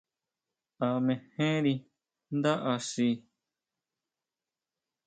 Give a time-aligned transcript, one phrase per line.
[0.85, 1.73] ¿A mejenri
[2.37, 3.09] ndá axi?